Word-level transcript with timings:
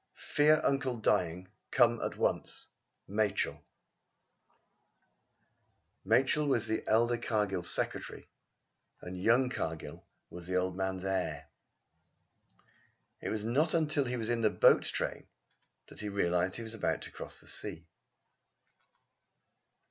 "Fear 0.15 0.61
uncle 0.63 0.97
dying. 0.97 1.47
Come 1.69 2.01
at 2.01 2.17
once. 2.17 2.69
Machell." 3.07 3.61
Machell 6.03 6.47
was 6.47 6.65
the 6.65 6.83
elder 6.87 7.19
Cargill's 7.19 7.69
secretary, 7.69 8.27
and 9.01 9.15
young 9.21 9.47
Cargill 9.51 10.03
was 10.31 10.47
the 10.47 10.55
old 10.55 10.75
man's 10.75 11.05
heir. 11.05 11.49
It 13.21 13.29
was 13.29 13.45
not 13.45 13.75
until 13.75 14.05
he 14.05 14.17
was 14.17 14.29
in 14.29 14.41
the 14.41 14.49
boat 14.49 14.81
train 14.85 15.27
that 15.85 15.99
he 15.99 16.09
realised 16.09 16.53
that 16.53 16.61
he 16.61 16.63
was 16.63 16.73
about 16.73 17.03
to 17.03 17.11
cross 17.11 17.39
the 17.39 17.45
sea. 17.45 17.85